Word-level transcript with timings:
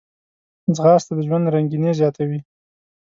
ځغاسته 0.75 1.11
د 1.17 1.19
ژوند 1.27 1.51
رنګیني 1.55 1.91
زیاتوي 1.99 2.39